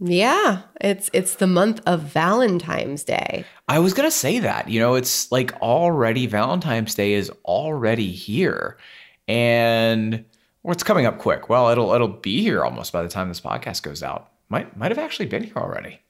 [0.00, 3.44] Yeah, it's it's the month of Valentine's Day.
[3.68, 4.68] I was going to say that.
[4.68, 8.76] You know, it's like already Valentine's Day is already here.
[9.28, 10.24] And
[10.62, 11.48] what's coming up quick?
[11.48, 14.30] Well, it'll it'll be here almost by the time this podcast goes out.
[14.48, 16.00] Might might have actually been here already.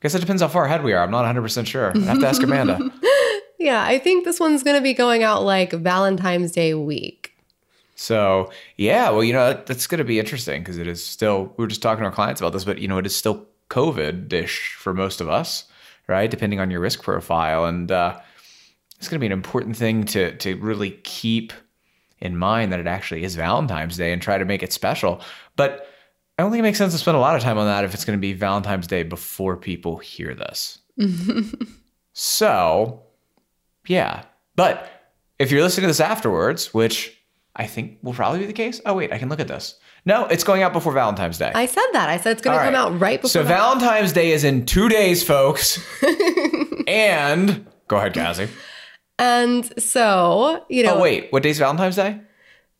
[0.00, 1.02] Guess it depends how far ahead we are.
[1.02, 1.92] I'm not 100% sure.
[1.94, 2.78] I have to ask Amanda.
[3.58, 7.33] yeah, I think this one's going to be going out like Valentine's Day week.
[7.94, 11.52] So yeah, well, you know that's going to be interesting because it is still.
[11.56, 13.46] We were just talking to our clients about this, but you know it is still
[13.70, 15.64] COVID-ish for most of us,
[16.08, 16.30] right?
[16.30, 18.18] Depending on your risk profile, and uh,
[18.98, 21.52] it's going to be an important thing to to really keep
[22.20, 25.20] in mind that it actually is Valentine's Day and try to make it special.
[25.56, 25.88] But
[26.38, 27.94] I don't think it makes sense to spend a lot of time on that if
[27.94, 30.78] it's going to be Valentine's Day before people hear this.
[32.12, 33.02] so,
[33.86, 34.24] yeah,
[34.56, 34.90] but
[35.38, 37.16] if you're listening to this afterwards, which
[37.56, 38.80] I think will probably be the case.
[38.84, 39.78] Oh, wait, I can look at this.
[40.04, 41.52] No, it's going out before Valentine's Day.
[41.54, 42.08] I said that.
[42.08, 43.30] I said it's going to come out right before.
[43.30, 45.78] So Valentine's Day is in two days, folks.
[46.88, 48.48] and go ahead, Cassie.
[49.18, 50.96] And so, you know.
[50.96, 52.20] Oh, wait, what day's Valentine's Day?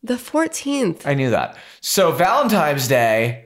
[0.03, 1.07] The 14th.
[1.07, 1.57] I knew that.
[1.81, 3.45] So Valentine's Day.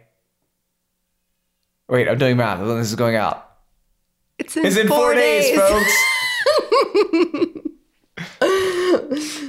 [1.88, 2.60] Wait, I'm doing math.
[2.60, 3.46] This is going out.
[4.40, 5.94] It's in, it's in four, days folks.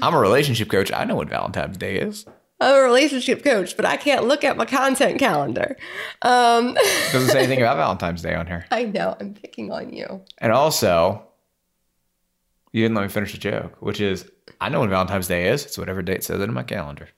[0.03, 0.93] I'm a relationship coach.
[0.93, 2.27] I know what Valentine's Day is.
[2.61, 5.77] I'm a relationship coach, but I can't look at my content calendar.
[6.23, 6.75] Um,
[7.13, 8.67] Doesn't say anything about Valentine's Day on here.
[8.71, 9.17] I know.
[9.19, 10.23] I'm picking on you.
[10.39, 11.23] And also,
[12.73, 15.65] you didn't let me finish the joke, which is I know when Valentine's Day is.
[15.65, 17.09] It's whatever date says it in my calendar.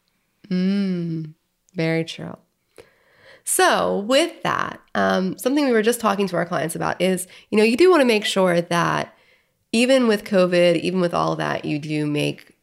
[0.49, 1.35] Mm,
[1.75, 2.37] very true.
[3.45, 7.59] So, with that, um, something we were just talking to our clients about is, you
[7.59, 9.17] know, you do want to make sure that
[9.73, 12.57] even with COVID, even with all that, you do make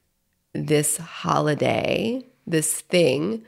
[0.54, 3.44] this holiday, this thing,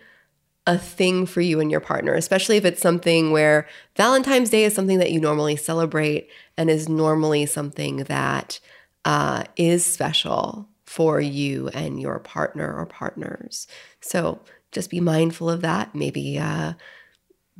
[0.67, 4.75] a thing for you and your partner, especially if it's something where Valentine's Day is
[4.75, 8.59] something that you normally celebrate and is normally something that
[9.05, 13.67] uh, is special for you and your partner or partners.
[14.01, 14.41] So
[14.71, 15.95] just be mindful of that.
[15.95, 16.73] Maybe uh,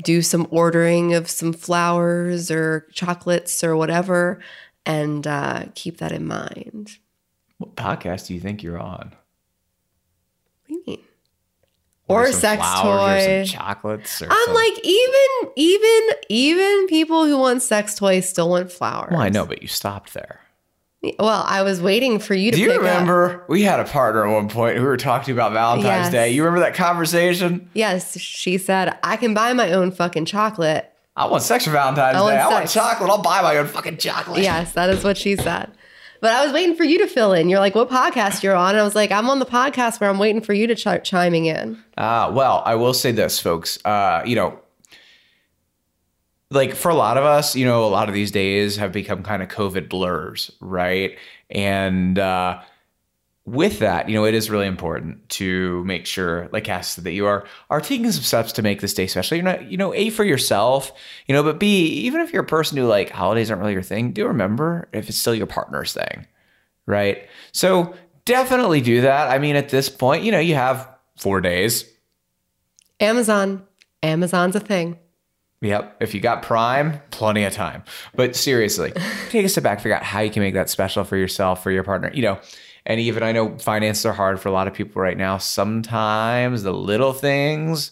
[0.04, 4.40] do some ordering of some flowers or chocolates or whatever
[4.86, 6.98] and uh, keep that in mind.
[7.58, 9.14] What podcast do you think you're on?
[10.62, 11.02] What do you mean?
[12.08, 14.22] Or, or sex toy, or chocolates.
[14.22, 14.54] Or I'm some...
[14.54, 19.12] like even even even people who want sex toys still want flowers.
[19.12, 20.42] Well, I know, but you stopped there.
[21.18, 22.58] Well, I was waiting for you to.
[22.58, 23.50] Do you remember up.
[23.50, 26.12] we had a partner at one point who we were talking about Valentine's yes.
[26.12, 26.32] Day?
[26.32, 27.70] You remember that conversation?
[27.74, 30.91] Yes, she said I can buy my own fucking chocolate.
[31.16, 32.38] I want sex for Valentine's I Day.
[32.38, 33.10] Want I want chocolate.
[33.10, 34.42] I'll buy my own fucking chocolate.
[34.42, 35.72] Yes, that is what she said.
[36.22, 37.50] But I was waiting for you to fill in.
[37.50, 38.72] You're like, what podcast you're on?
[38.72, 41.04] And I was like, I'm on the podcast where I'm waiting for you to ch-
[41.04, 41.84] chiming in.
[41.98, 43.84] Uh, well, I will say this, folks.
[43.84, 44.60] Uh, you know,
[46.52, 49.24] like for a lot of us, you know, a lot of these days have become
[49.24, 51.18] kind of COVID blurs, right?
[51.50, 52.62] And uh,
[53.46, 57.14] with that, you know, it is really important to make sure, like Cass said, that
[57.14, 59.36] you are are taking some steps to make this day special.
[59.36, 60.92] You're not, you know, a for yourself,
[61.28, 63.82] you know, but b even if you're a person who like holidays aren't really your
[63.82, 66.28] thing, do remember if it's still your partner's thing,
[66.86, 67.28] right?
[67.52, 67.96] So
[68.26, 69.30] definitely do that.
[69.30, 70.88] I mean, at this point, you know, you have
[71.18, 71.86] four days.
[73.00, 73.64] Amazon,
[74.04, 75.00] Amazon's a thing.
[75.62, 75.98] Yep.
[76.00, 77.84] If you got Prime, plenty of time.
[78.16, 78.94] But seriously,
[79.30, 81.72] take a step back, figure out how you can make that special for yourself, for
[81.72, 82.12] your partner.
[82.14, 82.40] You know,
[82.86, 85.38] and even I know finances are hard for a lot of people right now.
[85.38, 87.92] Sometimes the little things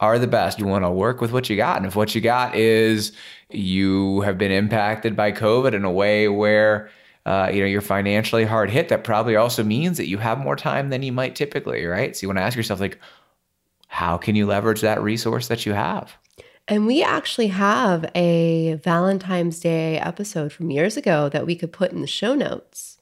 [0.00, 0.58] are the best.
[0.58, 1.78] You want to work with what you got.
[1.78, 3.12] And if what you got is
[3.50, 6.90] you have been impacted by COVID in a way where
[7.26, 10.56] uh, you know you're financially hard hit, that probably also means that you have more
[10.56, 12.16] time than you might typically, right?
[12.16, 12.98] So you want to ask yourself like,
[13.88, 16.14] how can you leverage that resource that you have?
[16.66, 21.92] And we actually have a Valentine's Day episode from years ago that we could put
[21.92, 22.93] in the show notes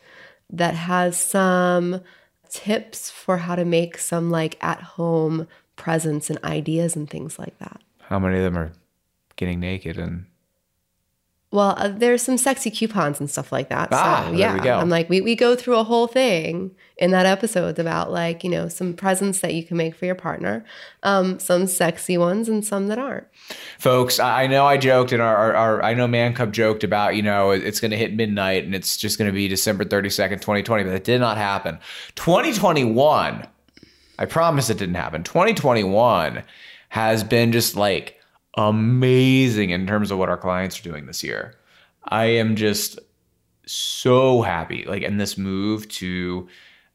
[0.53, 2.01] that has some
[2.49, 7.59] tips for how to make some like at home presents and ideas and things like
[7.59, 7.81] that.
[8.03, 8.73] How many of them are
[9.37, 10.27] getting naked and
[11.53, 13.91] Well, uh, there's some sexy coupons and stuff like that.
[13.93, 14.75] Ah, so there yeah, we go.
[14.75, 18.49] I'm like, we, we go through a whole thing in that episode about like, you
[18.51, 20.65] know, some presents that you can make for your partner,
[21.03, 23.27] um, some sexy ones and some that aren't.
[23.79, 26.85] folks i I know i joked and our, our, our i know man cub joked
[26.85, 29.85] about you know it's going to hit midnight and it's just going to be december
[29.85, 31.79] 32nd 2020 but that did not happen
[32.15, 33.47] 2021
[34.19, 36.43] i promise it didn't happen 2021
[36.89, 38.19] has been just like
[38.57, 41.55] amazing in terms of what our clients are doing this year
[42.05, 42.99] i am just
[43.67, 46.49] so happy like in this move to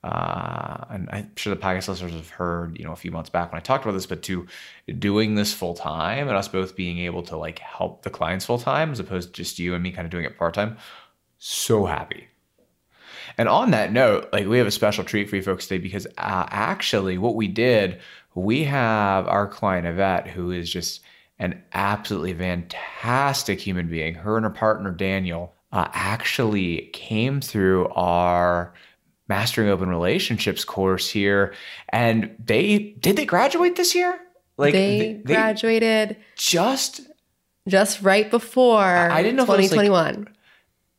[0.04, 3.52] uh, and I'm sure the podcast listeners have heard, you know, a few months back
[3.52, 4.48] when I talked about this, but to
[5.00, 8.60] doing this full time and us both being able to like help the clients full
[8.60, 10.78] time as opposed to just you and me kind of doing it part time.
[11.40, 12.28] So happy.
[13.38, 16.08] And on that note, like we have a special treat for you folks today because
[16.18, 18.00] uh, actually, what we did,
[18.34, 21.02] we have our client Yvette, who is just
[21.40, 24.16] an absolutely fantastic human being.
[24.16, 28.74] Her and her partner Daniel uh, actually came through our
[29.28, 31.54] Mastering Open Relationships course here,
[31.90, 34.20] and they did they graduate this year?
[34.58, 37.02] Like they, graduated just
[37.68, 40.34] just right before I didn't know if it was, like, 2021.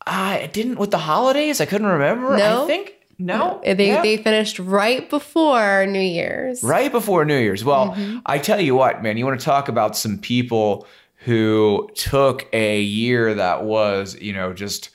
[0.06, 1.61] I didn't with the holidays.
[1.61, 2.37] I couldn't remember.
[2.37, 2.64] No?
[2.64, 3.60] I think no.
[3.64, 4.02] They Yeah.
[4.02, 6.62] they finished right before New Year's.
[6.62, 7.64] right before New Year's.
[7.64, 8.18] Well, Mm-hmm.
[8.26, 10.86] I tell you what, man, you want to talk about some people
[11.24, 14.90] who took a year that was, you know, just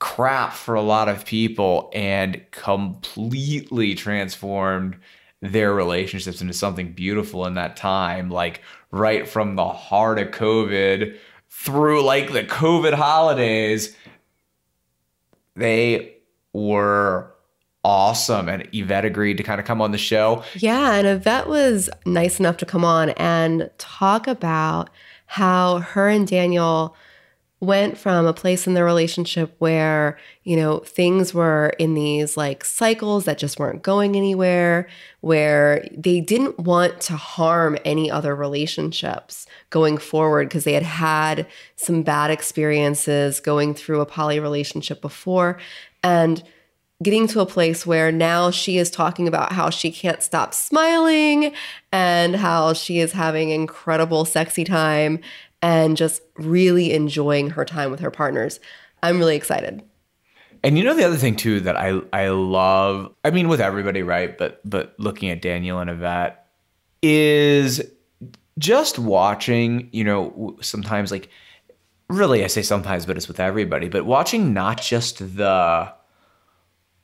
[0.00, 4.96] crap for a lot of people and completely transformed
[5.40, 8.60] their relationships into something beautiful in that time, like
[8.90, 11.16] right from the heart of COVID
[11.48, 13.96] through like the COVID holidays.
[15.56, 16.14] They
[16.52, 17.32] were
[17.84, 18.48] awesome.
[18.48, 20.42] And Yvette agreed to kind of come on the show.
[20.56, 24.90] Yeah, and Yvette was nice enough to come on and talk about
[25.26, 26.96] how her and Daniel
[27.60, 32.64] went from a place in their relationship where, you know, things were in these like
[32.64, 34.88] cycles that just weren't going anywhere,
[35.22, 41.46] where they didn't want to harm any other relationships going forward because they had had
[41.74, 45.58] some bad experiences going through a poly relationship before.
[46.04, 46.44] And
[47.02, 51.52] getting to a place where now she is talking about how she can't stop smiling
[51.92, 55.20] and how she is having incredible sexy time
[55.62, 58.58] and just really enjoying her time with her partners.
[59.02, 59.82] I'm really excited.
[60.64, 64.02] And you know the other thing too that I I love, I mean with everybody,
[64.02, 64.36] right?
[64.36, 66.46] But but looking at Daniel and Yvette
[67.00, 67.80] is
[68.58, 71.28] just watching, you know, sometimes like
[72.08, 75.92] really I say sometimes, but it's with everybody, but watching not just the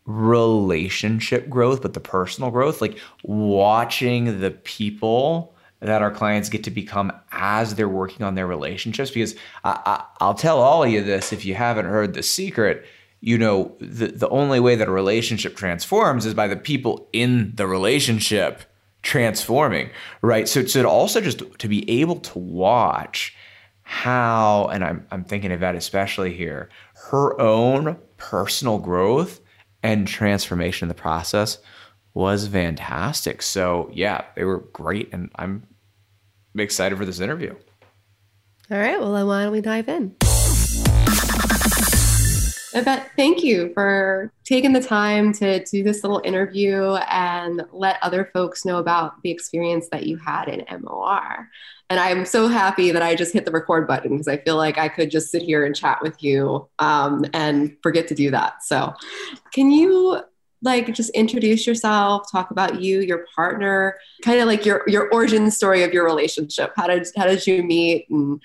[0.07, 6.71] relationship growth, but the personal growth, like watching the people that our clients get to
[6.71, 9.11] become as they're working on their relationships.
[9.11, 9.35] Because
[9.65, 12.87] I, I, I'll tell all of you this if you haven't heard the secret.
[13.21, 17.53] You know, the, the only way that a relationship transforms is by the people in
[17.55, 18.63] the relationship
[19.01, 19.91] transforming,
[20.21, 20.49] right?
[20.49, 23.35] So, so to also just to be able to watch
[23.83, 26.69] how, and I'm, I'm thinking of that especially here,
[27.11, 29.41] her own personal growth
[29.85, 31.59] and transformation in the process
[32.15, 33.43] was fantastic.
[33.43, 35.67] So yeah, they were great, and I'm
[36.57, 37.55] excited for this interview.
[38.71, 40.17] All right, well, then why don't we dive in?
[42.77, 48.29] Yvette, thank you for taking the time to do this little interview and let other
[48.33, 51.49] folks know about the experience that you had in MOR.
[51.89, 54.77] And I'm so happy that I just hit the record button because I feel like
[54.77, 58.65] I could just sit here and chat with you um, and forget to do that.
[58.65, 58.93] So,
[59.53, 60.21] can you
[60.63, 65.51] like just introduce yourself, talk about you, your partner, kind of like your your origin
[65.53, 66.73] story of your relationship?
[66.75, 68.43] How did how did you meet, and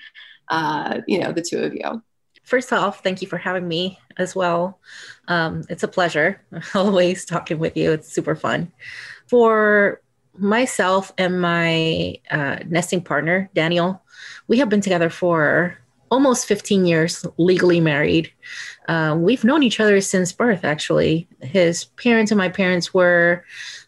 [0.50, 2.02] uh, you know the two of you?
[2.50, 4.80] First off, thank you for having me as well.
[5.28, 6.42] Um, it's a pleasure
[6.74, 7.92] always talking with you.
[7.92, 8.72] It's super fun.
[9.28, 10.00] For
[10.36, 14.02] myself and my uh, nesting partner, Daniel,
[14.48, 15.78] we have been together for
[16.10, 18.32] almost 15 years, legally married.
[18.88, 21.28] Uh, we've known each other since birth, actually.
[21.42, 23.44] His parents and my parents were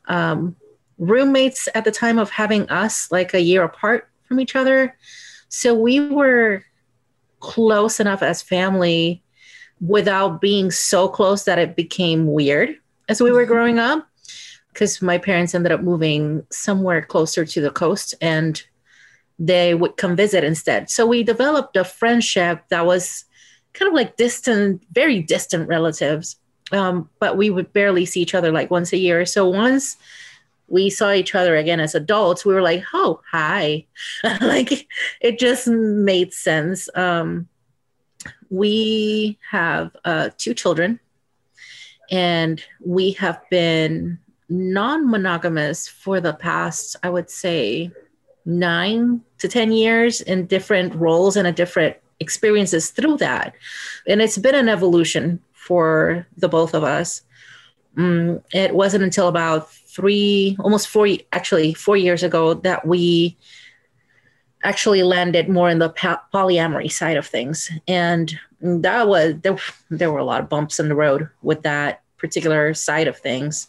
[0.07, 0.55] um,
[0.99, 4.97] roommates at the time of having us, like a year apart from each other.
[5.49, 6.63] So we were
[7.43, 9.23] close enough as family
[9.81, 12.75] without being so close that it became weird
[13.09, 14.09] as we were growing up
[14.73, 18.63] because my parents ended up moving somewhere closer to the coast and
[19.39, 20.89] they would come visit instead.
[20.89, 23.25] So we developed a friendship that was
[23.75, 26.37] kind of like distant, very distant relatives.
[26.71, 29.27] Um, but we would barely see each other like once a year.
[29.27, 29.97] So once
[30.69, 33.87] we saw each other again as adults, we were like, oh, hi.
[34.41, 34.89] like
[35.21, 36.89] it just made sense.
[36.95, 37.49] Um,
[38.51, 41.01] we have uh, two children,
[42.11, 47.91] and we have been non monogamous for the past, I would say,
[48.45, 53.55] nine to 10 years in different roles and a different experiences through that.
[54.07, 57.23] And it's been an evolution for the both of us.
[57.97, 63.37] Mm, it wasn't until about three, almost four, actually, four years ago that we
[64.65, 67.71] actually landed more in the polyamory side of things.
[67.87, 69.57] And that was, there,
[69.91, 73.69] there were a lot of bumps in the road with that particular side of things.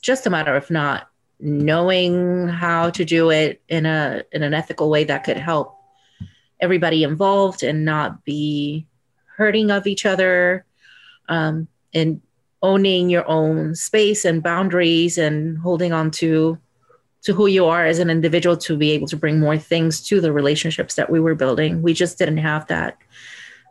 [0.00, 1.08] Just a matter of not
[1.40, 5.74] knowing how to do it in a in an ethical way that could help
[6.60, 8.86] everybody involved and not be
[9.36, 10.66] hurting of each other
[11.28, 12.20] um, and
[12.62, 16.58] owning your own space and boundaries and holding on to
[17.22, 20.20] to who you are as an individual to be able to bring more things to
[20.20, 22.98] the relationships that we were building we just didn't have that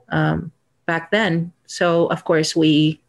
[0.09, 0.51] um,
[0.85, 2.99] back then so of course we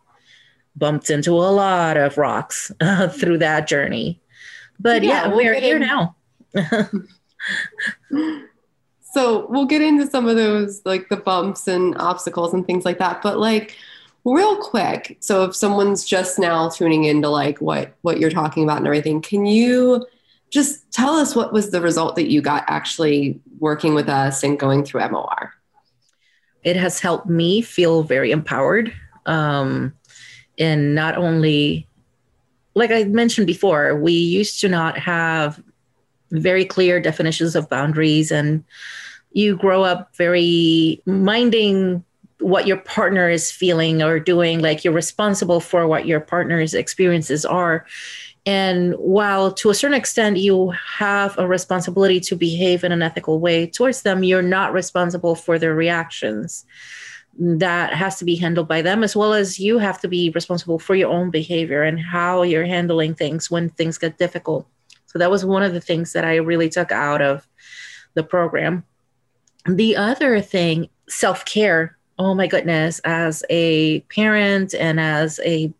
[0.76, 4.20] bumped into a lot of rocks uh, through that journey
[4.80, 6.16] but yeah, yeah we'll we're here in- now.
[9.12, 12.99] so we'll get into some of those, like the bumps and obstacles and things like
[12.99, 13.20] that.
[13.22, 13.76] But like,
[14.24, 18.78] real quick, so if someone's just now tuning into like what what you're talking about
[18.78, 20.06] and everything, can you
[20.50, 24.58] just tell us what was the result that you got actually working with us and
[24.58, 25.54] going through MOR?
[26.62, 28.92] It has helped me feel very empowered
[29.26, 29.94] um,
[30.56, 31.86] in not only
[32.74, 35.62] like I mentioned before, we used to not have
[36.30, 38.64] very clear definitions of boundaries, and
[39.32, 42.04] you grow up very minding
[42.40, 47.44] what your partner is feeling or doing, like you're responsible for what your partner's experiences
[47.44, 47.87] are.
[48.47, 53.38] And while to a certain extent you have a responsibility to behave in an ethical
[53.38, 56.64] way towards them, you're not responsible for their reactions.
[57.38, 60.78] That has to be handled by them as well as you have to be responsible
[60.78, 64.66] for your own behavior and how you're handling things when things get difficult.
[65.06, 67.47] So that was one of the things that i really took out of
[68.14, 68.85] the program.
[69.66, 75.72] The other thing self-care oh my goodness as a parent and as a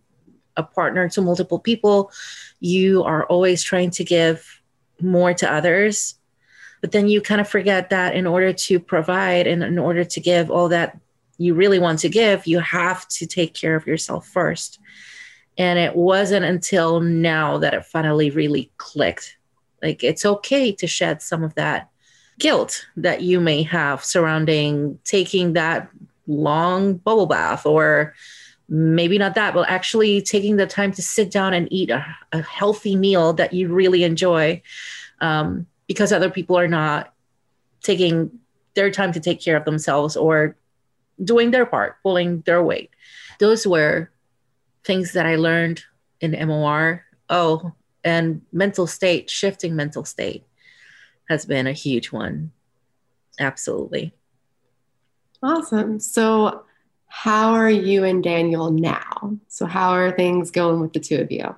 [0.57, 2.11] a partner to multiple people
[2.59, 4.61] you are always trying to give
[5.01, 6.17] more to others
[6.81, 10.21] but then you kind of forget that in order to provide and in order to
[10.21, 10.99] give all that
[11.41, 14.79] you really want to give, you have to take care of yourself first.
[15.57, 19.39] And it wasn't until now that it finally really clicked.
[19.83, 21.89] Like it's okay to shed some of that
[22.39, 25.89] guilt that you may have surrounding taking that
[26.31, 28.15] long bubble bath or
[28.69, 32.41] maybe not that, but actually taking the time to sit down and eat a, a
[32.41, 34.63] healthy meal that you really enjoy
[35.21, 37.13] um, because other people are not
[37.83, 38.31] taking
[38.75, 40.57] their time to take care of themselves or
[41.23, 42.91] doing their part, pulling their weight.
[43.41, 44.11] Those were
[44.85, 45.83] things that I learned
[46.21, 47.05] in MOR.
[47.29, 47.73] Oh,
[48.05, 50.45] and mental state, shifting mental state
[51.29, 52.53] has been a huge one.
[53.39, 54.15] Absolutely.
[55.43, 56.01] Awesome.
[56.01, 56.65] So,
[57.07, 59.37] how are you and Daniel now?
[59.49, 61.55] So, how are things going with the two of you?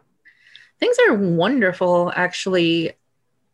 [0.78, 2.92] Things are wonderful, actually.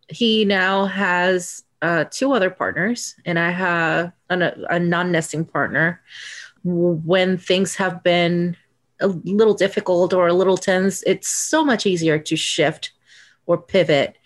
[0.09, 6.03] He now has uh, two other partners, and I have an, a non nesting partner.
[6.65, 8.57] When things have been
[9.01, 12.93] a little difficult or a little tense, it's so much easier to shift
[13.47, 14.18] or pivot.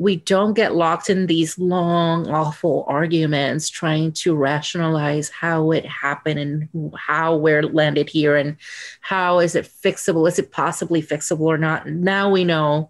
[0.00, 6.38] We don't get locked in these long, awful arguments trying to rationalize how it happened
[6.72, 8.56] and how we're landed here and
[9.02, 10.26] how is it fixable?
[10.26, 11.86] Is it possibly fixable or not?
[11.86, 12.88] Now we know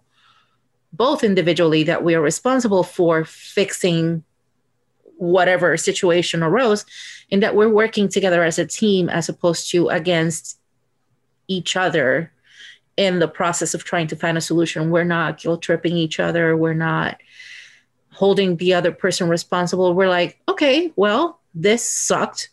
[0.93, 4.23] both individually that we are responsible for fixing
[5.17, 6.85] whatever situation arose
[7.29, 10.57] and that we're working together as a team as opposed to against
[11.49, 12.31] each other
[12.97, 16.55] in the process of trying to find a solution we're not guilt tripping each other
[16.55, 17.17] we're not
[18.11, 22.49] holding the other person responsible we're like okay well this sucked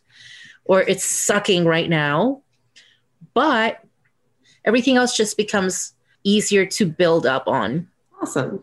[0.64, 2.40] or it's sucking right now
[3.35, 3.80] but
[4.64, 7.88] everything else just becomes easier to build up on
[8.21, 8.62] Awesome.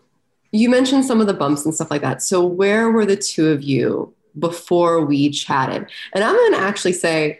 [0.51, 2.22] You mentioned some of the bumps and stuff like that.
[2.22, 5.89] So, where were the two of you before we chatted?
[6.13, 7.39] And I'm going to actually say,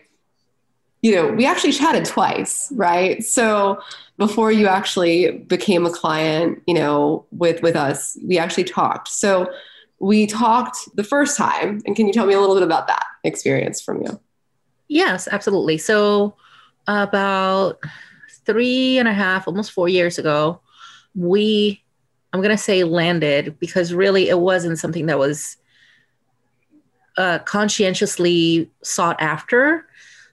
[1.06, 3.24] you know, we actually chatted twice, right?
[3.24, 3.80] So,
[4.18, 9.10] before you actually became a client, you know, with with us, we actually talked.
[9.10, 9.54] So,
[10.00, 11.80] we talked the first time.
[11.86, 14.20] And can you tell me a little bit about that experience from you?
[14.88, 15.78] Yes, absolutely.
[15.78, 16.38] So,
[16.88, 17.78] about
[18.48, 20.60] three and a half, almost four years ago,
[21.14, 21.84] we,
[22.34, 25.58] I'm going to say landed because really it wasn't something that was
[27.18, 29.86] uh, conscientiously sought after.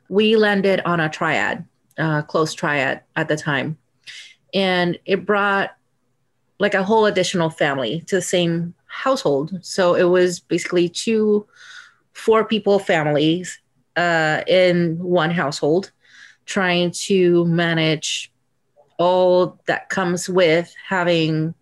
[0.08, 1.64] We landed on a triad,
[1.98, 3.78] uh, close triad at the time.
[4.54, 5.70] And it brought
[6.58, 9.58] like a whole additional family to the same household.
[9.62, 11.46] So it was basically two
[12.12, 13.58] four people families
[13.96, 15.90] uh, in one household
[16.46, 18.30] trying to manage
[18.98, 21.54] all that comes with having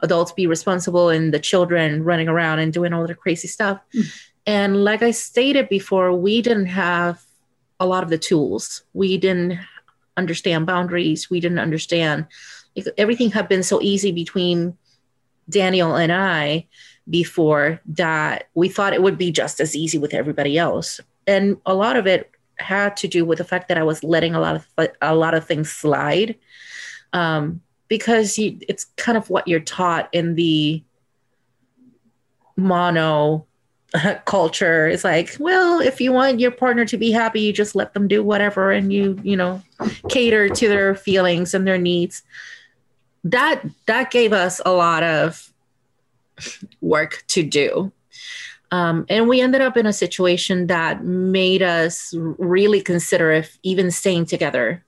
[0.00, 3.80] adults be responsible and the children running around and doing all the crazy stuff.
[3.94, 4.20] Mm.
[4.46, 7.24] And like I stated before, we didn't have
[7.82, 8.84] a lot of the tools.
[8.92, 9.58] We didn't
[10.16, 11.28] understand boundaries.
[11.28, 12.26] We didn't understand
[12.96, 14.76] everything had been so easy between
[15.50, 16.66] Daniel and I
[17.10, 21.00] before that we thought it would be just as easy with everybody else.
[21.26, 24.34] And a lot of it had to do with the fact that I was letting
[24.34, 24.66] a lot of
[25.00, 26.36] a lot of things slide,
[27.12, 30.82] um, because you, it's kind of what you're taught in the
[32.56, 33.46] mono
[34.24, 34.86] culture.
[34.86, 38.08] It's like, well, if you want your partner to be happy, you just let them
[38.08, 39.62] do whatever, and you you know
[40.08, 42.22] cater to their feelings and their needs.
[43.24, 45.52] That that gave us a lot of
[46.80, 47.92] work to do
[48.72, 53.90] um, and we ended up in a situation that made us really consider if even
[53.90, 54.82] staying together,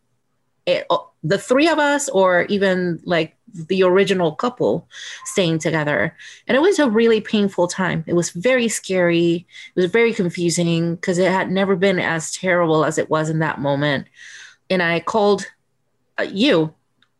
[0.64, 0.86] it,
[1.24, 4.86] the three of us, or even like the original couple
[5.24, 6.14] staying together.
[6.46, 8.04] And it was a really painful time.
[8.06, 9.46] It was very scary.
[9.74, 13.38] It was very confusing because it had never been as terrible as it was in
[13.38, 14.06] that moment.
[14.68, 15.46] And I called
[16.18, 16.74] uh, you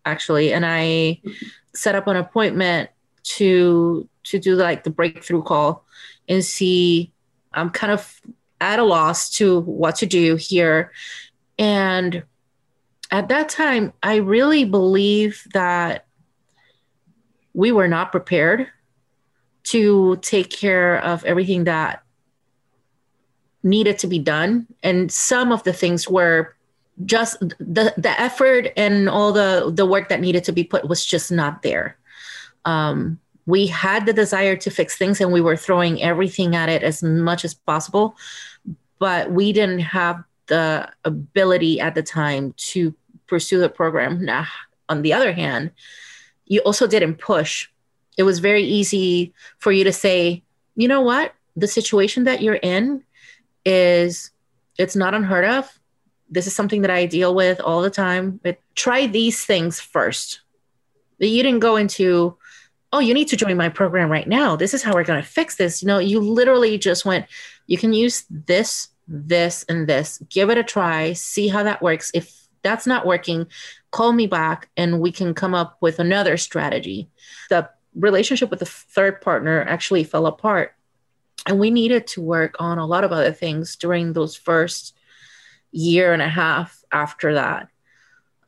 [0.05, 1.21] actually, and I
[1.75, 2.91] set up an appointment
[3.25, 5.85] to to do like the breakthrough call
[6.29, 7.13] and see
[7.53, 8.21] I'm kind of
[8.61, 10.93] at a loss to what to do here.
[11.59, 12.25] And
[13.11, 16.07] at that time, I really believe that
[17.53, 18.69] we were not prepared
[19.65, 22.03] to take care of everything that
[23.63, 24.67] needed to be done.
[24.83, 26.55] And some of the things were
[27.05, 31.05] just the the effort and all the the work that needed to be put was
[31.05, 31.97] just not there.
[32.65, 36.83] Um, we had the desire to fix things and we were throwing everything at it
[36.83, 38.17] as much as possible
[38.99, 42.95] but we didn't have the ability at the time to
[43.27, 44.25] pursue the program.
[44.25, 44.47] Now
[44.89, 45.71] on the other hand
[46.47, 47.69] you also didn't push.
[48.17, 50.43] It was very easy for you to say
[50.77, 51.35] you know what?
[51.57, 53.05] The situation that you're in
[53.65, 54.31] is
[54.77, 55.71] it's not unheard of.
[56.29, 58.41] This is something that i deal with all the time.
[58.43, 60.41] But try these things first.
[61.19, 62.37] You didn't go into
[62.95, 64.55] oh, you need to join my program right now.
[64.55, 65.83] This is how we're going to fix this.
[65.83, 67.27] You know, you literally just went,
[67.67, 70.23] you can use this, this, and this.
[70.29, 72.11] Give it a try, see how that works.
[72.15, 73.47] If that's not working,
[73.91, 77.09] call me back and we can come up with another strategy.
[77.51, 80.75] The relationship with the third partner actually fell apart.
[81.47, 84.97] And we needed to work on a lot of other things during those first
[85.71, 87.69] year and a half after that.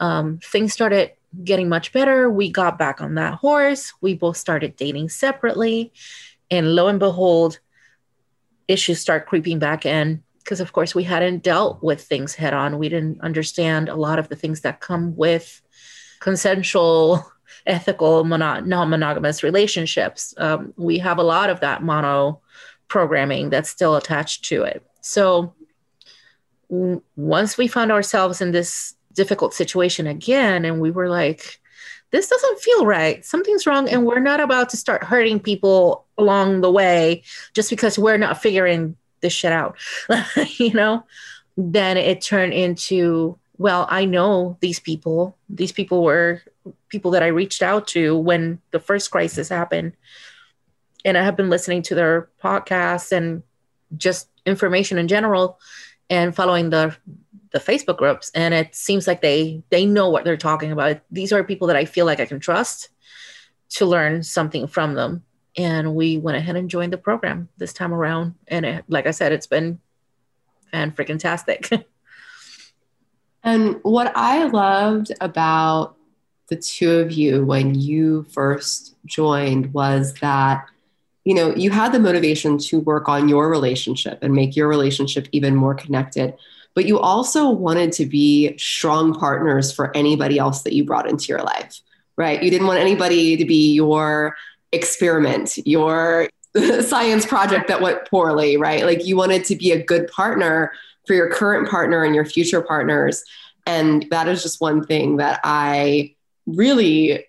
[0.00, 1.12] Um, things started
[1.44, 2.30] getting much better.
[2.30, 3.92] We got back on that horse.
[4.00, 5.92] We both started dating separately.
[6.50, 7.58] And lo and behold,
[8.68, 12.78] issues start creeping back in because, of course, we hadn't dealt with things head on.
[12.78, 15.60] We didn't understand a lot of the things that come with
[16.20, 17.26] consensual,
[17.66, 20.34] ethical, mono- non monogamous relationships.
[20.36, 22.42] Um, we have a lot of that mono
[22.86, 24.86] programming that's still attached to it.
[25.00, 25.52] So,
[26.70, 31.58] w- once we found ourselves in this difficult situation again and we were like
[32.10, 36.60] this doesn't feel right something's wrong and we're not about to start hurting people along
[36.60, 37.22] the way
[37.54, 39.76] just because we're not figuring this shit out
[40.58, 41.04] you know
[41.56, 46.42] then it turned into well i know these people these people were
[46.88, 49.92] people that i reached out to when the first crisis happened
[51.04, 53.42] and i have been listening to their podcasts and
[53.96, 55.58] just information in general
[56.10, 56.96] and following the
[57.56, 61.00] the Facebook groups, and it seems like they they know what they're talking about.
[61.10, 62.90] These are people that I feel like I can trust
[63.70, 65.24] to learn something from them.
[65.56, 69.10] And we went ahead and joined the program this time around, and it, like I
[69.10, 69.80] said, it's been
[70.70, 71.70] fan freaking tastic.
[73.42, 75.96] and what I loved about
[76.48, 80.66] the two of you when you first joined was that
[81.24, 85.26] you know you had the motivation to work on your relationship and make your relationship
[85.32, 86.34] even more connected
[86.76, 91.24] but you also wanted to be strong partners for anybody else that you brought into
[91.28, 91.80] your life,
[92.16, 92.40] right?
[92.42, 94.36] You didn't want anybody to be your
[94.76, 96.28] experiment, your
[96.82, 98.84] science project that went poorly, right?
[98.84, 100.72] Like you wanted to be a good partner
[101.06, 103.24] for your current partner and your future partners.
[103.66, 106.14] And that is just one thing that I
[106.46, 107.24] really,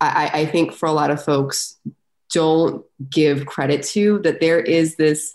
[0.00, 1.78] I, I think for a lot of folks
[2.30, 5.32] don't give credit to that there is this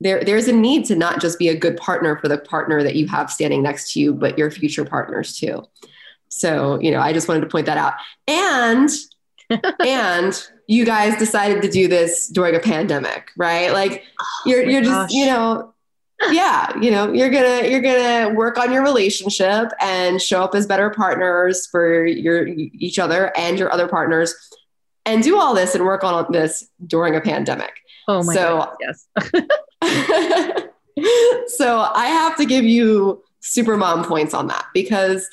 [0.00, 2.94] there there's a need to not just be a good partner for the partner that
[2.94, 5.64] you have standing next to you but your future partners too
[6.28, 7.94] so you know i just wanted to point that out
[8.28, 8.90] and
[9.80, 13.72] and you guys decided to do this during a pandemic right?
[13.72, 15.72] Like oh you're you're just you know
[16.30, 20.66] yeah you know you're gonna you're gonna work on your relationship and show up as
[20.66, 24.34] better partners for your each other and your other partners
[25.04, 27.72] and do all this and work on this during a pandemic.
[28.08, 29.06] Oh my so, god yes.
[31.48, 35.28] So i have to give you super mom points on that because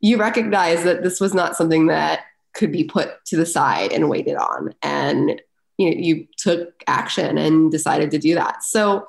[0.00, 2.24] you recognize that this was not something that
[2.56, 4.74] could be put to the side and waited on.
[4.82, 5.40] And
[5.78, 8.64] you know, you took action and decided to do that.
[8.64, 9.06] So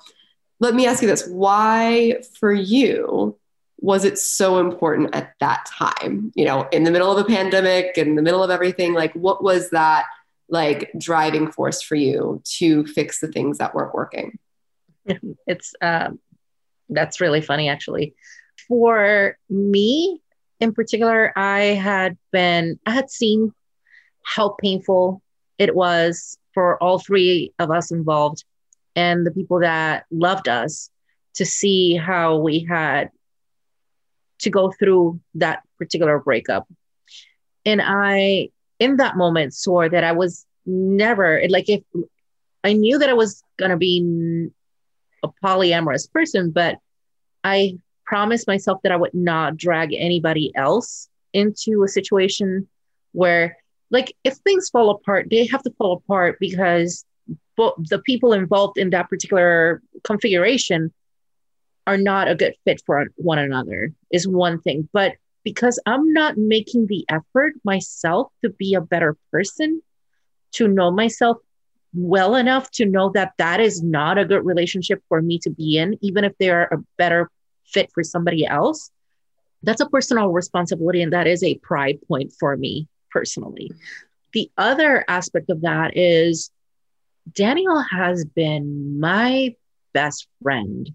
[0.59, 1.27] let me ask you this.
[1.27, 3.37] Why for you
[3.79, 6.31] was it so important at that time?
[6.35, 9.43] You know in the middle of a pandemic in the middle of everything like what
[9.43, 10.05] was that
[10.49, 14.37] like driving force for you to fix the things that weren't working?
[15.47, 16.19] It's um
[16.89, 18.15] that's really funny actually.
[18.67, 20.21] For me
[20.59, 23.53] in particular i had been i had seen
[24.23, 25.21] how painful
[25.57, 28.43] it was for all three of us involved
[28.95, 30.89] and the people that loved us
[31.35, 33.11] to see how we had
[34.39, 36.67] to go through that particular breakup.
[37.63, 41.83] And I, in that moment, swore that I was never like if
[42.63, 44.49] I knew that I was going to be
[45.23, 46.77] a polyamorous person, but
[47.43, 52.67] I promised myself that I would not drag anybody else into a situation
[53.11, 53.57] where,
[53.91, 57.05] like, if things fall apart, they have to fall apart because
[57.57, 60.93] but the people involved in that particular configuration
[61.87, 64.87] are not a good fit for one another is one thing.
[64.93, 65.15] But
[65.47, 69.81] because i'm not making the effort myself to be a better person
[70.51, 71.37] to know myself
[71.93, 75.77] well enough to know that that is not a good relationship for me to be
[75.77, 77.29] in even if they're a better
[77.67, 78.91] fit for somebody else
[79.63, 83.71] that's a personal responsibility and that is a pride point for me personally
[84.33, 86.51] the other aspect of that is
[87.33, 89.55] Daniel has been my
[89.93, 90.91] best friend,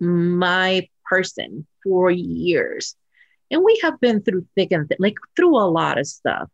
[0.00, 2.96] my person for years.
[3.50, 6.50] And we have been through thick and thin, like through a lot of stuff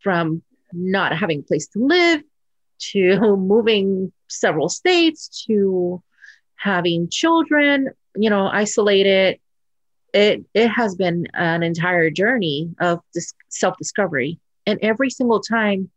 [0.00, 2.22] from not having a place to live
[2.92, 6.02] to moving several states to
[6.56, 9.38] having children, you know, isolated.
[10.14, 14.38] It, it has been an entire journey of this self-discovery.
[14.66, 15.90] And every single time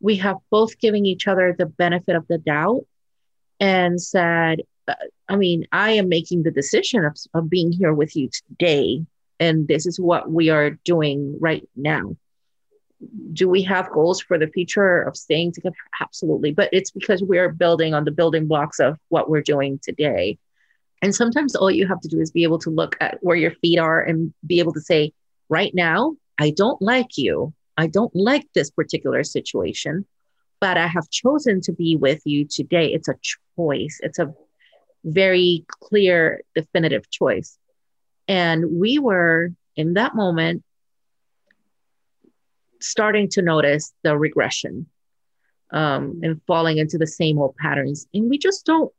[0.00, 2.86] we have both given each other the benefit of the doubt
[3.60, 4.94] and said, uh,
[5.28, 9.04] I mean, I am making the decision of, of being here with you today.
[9.38, 12.16] And this is what we are doing right now.
[13.32, 15.76] Do we have goals for the future of staying together?
[16.00, 16.52] Absolutely.
[16.52, 20.38] But it's because we're building on the building blocks of what we're doing today.
[21.02, 23.52] And sometimes all you have to do is be able to look at where your
[23.52, 25.12] feet are and be able to say,
[25.48, 27.54] right now, I don't like you.
[27.76, 30.04] I don't like this particular situation,
[30.60, 32.92] but I have chosen to be with you today.
[32.92, 33.14] It's a
[33.56, 34.34] choice, it's a
[35.04, 37.56] very clear, definitive choice.
[38.26, 40.64] And we were in that moment
[42.80, 44.86] starting to notice the regression
[45.72, 48.06] um, and falling into the same old patterns.
[48.12, 48.92] And we just don't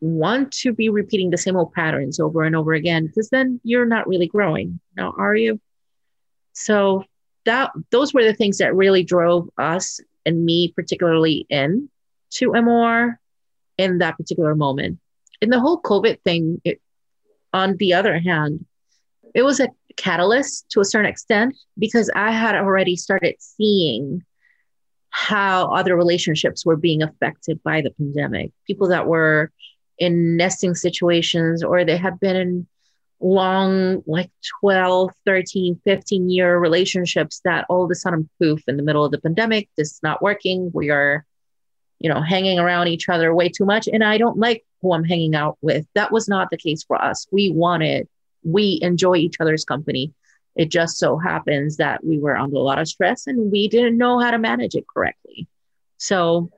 [0.00, 3.86] want to be repeating the same old patterns over and over again because then you're
[3.86, 4.80] not really growing.
[4.96, 5.60] Now, are you?
[6.52, 7.04] So
[7.44, 11.88] that those were the things that really drove us and me particularly in
[12.30, 13.18] to MOR
[13.76, 14.98] in that particular moment.
[15.40, 16.80] In the whole COVID thing, it,
[17.52, 18.66] on the other hand,
[19.34, 24.24] it was a catalyst to a certain extent because I had already started seeing
[25.10, 28.52] how other relationships were being affected by the pandemic.
[28.66, 29.50] People that were
[29.98, 32.66] in nesting situations or they have been in
[33.20, 34.30] long like
[34.60, 39.10] 12 13 15 year relationships that all of a sudden poof in the middle of
[39.10, 40.70] the pandemic this is not working.
[40.72, 41.24] We are
[41.98, 43.88] you know hanging around each other way too much.
[43.88, 45.86] And i don't like who i'm hanging out with.
[45.94, 47.26] That was not the case for us.
[47.32, 48.08] We wanted
[48.44, 50.12] we enjoy each other's company.
[50.54, 53.98] It just so happens that we were under a lot of stress and we didn't
[53.98, 55.48] know how to manage it correctly.
[55.98, 56.50] So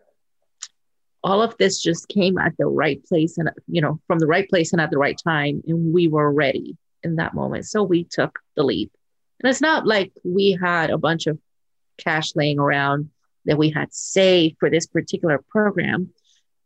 [1.22, 4.48] all of this just came at the right place and you know from the right
[4.48, 8.04] place and at the right time and we were ready in that moment so we
[8.04, 8.90] took the leap
[9.42, 11.38] and it's not like we had a bunch of
[11.98, 13.10] cash laying around
[13.44, 16.10] that we had saved for this particular program,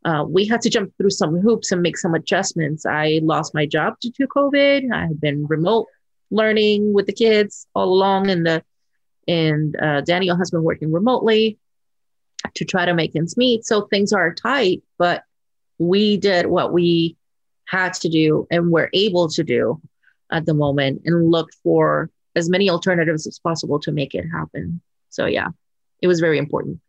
[0.03, 2.85] uh, we had to jump through some hoops and make some adjustments.
[2.85, 4.91] I lost my job due to COVID.
[4.93, 5.87] I have been remote
[6.29, 8.63] learning with the kids all along, and the
[9.27, 11.57] and uh, Daniel has been working remotely
[12.53, 13.65] to try to make ends meet.
[13.65, 15.23] So things are tight, but
[15.77, 17.17] we did what we
[17.65, 19.81] had to do and were able to do
[20.31, 24.81] at the moment, and looked for as many alternatives as possible to make it happen.
[25.09, 25.49] So yeah,
[26.01, 26.81] it was very important.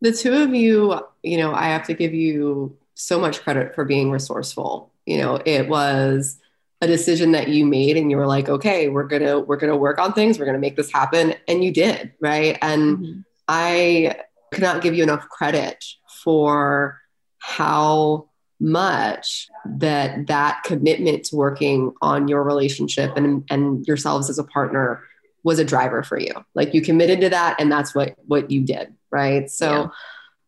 [0.00, 3.84] The two of you, you know, I have to give you so much credit for
[3.84, 4.92] being resourceful.
[5.04, 6.38] You know, it was
[6.80, 9.72] a decision that you made and you were like, okay, we're going to we're going
[9.72, 12.56] to work on things, we're going to make this happen and you did, right?
[12.62, 13.20] And mm-hmm.
[13.48, 14.16] I
[14.52, 15.84] cannot give you enough credit
[16.22, 17.00] for
[17.38, 18.28] how
[18.60, 25.02] much that that commitment to working on your relationship and and yourselves as a partner
[25.42, 26.32] was a driver for you.
[26.54, 29.50] Like you committed to that and that's what what you did, right?
[29.50, 29.88] So yeah.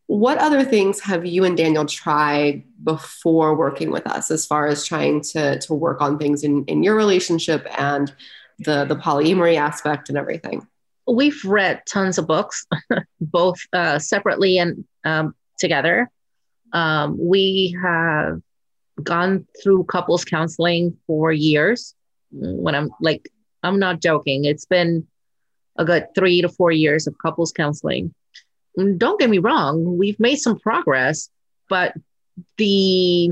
[0.07, 4.85] what other things have you and Daniel tried before working with us as far as
[4.85, 8.15] trying to to work on things in in your relationship and
[8.59, 10.67] the the polyamory aspect and everything?
[11.07, 12.67] We've read tons of books,
[13.21, 16.11] both uh, separately and um, together.
[16.73, 18.41] Um, we have
[19.03, 21.95] gone through couples counseling for years.
[22.31, 23.31] When I'm like
[23.63, 24.45] I'm not joking.
[24.45, 25.07] It's been
[25.77, 28.15] a good three to four years of couples counseling.
[28.77, 31.29] Don't get me wrong, we've made some progress,
[31.69, 31.95] but
[32.57, 33.31] the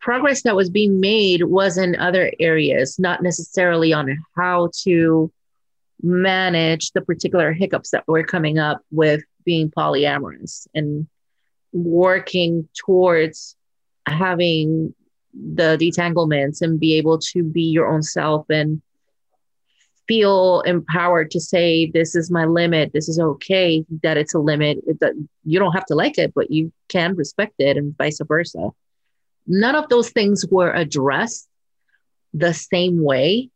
[0.00, 5.32] progress that was being made was in other areas, not necessarily on how to
[6.04, 11.08] manage the particular hiccups that were coming up with being polyamorous and
[11.72, 13.56] working towards
[14.06, 14.94] having
[15.32, 18.82] the detanglements and be able to be your own self and
[20.06, 22.92] feel empowered to say this is my limit.
[22.92, 24.78] This is okay that it's a limit.
[25.00, 25.14] That
[25.44, 28.70] you don't have to like it but you can respect it and vice versa.
[29.46, 31.48] None of those things were addressed
[32.34, 33.50] the same way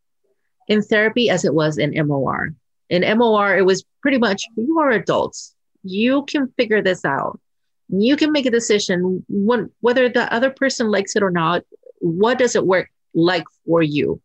[0.68, 2.54] in therapy as it was in MOR
[2.88, 5.54] in MOR it was pretty much you are adults.
[5.82, 7.40] You can figure this out.
[7.88, 11.64] You can make a decision when, whether the other person likes it or not
[12.00, 14.20] what does it work like for you?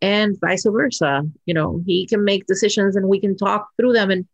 [0.00, 4.10] And vice versa you know he can make decisions and we can talk through them
[4.10, 4.26] and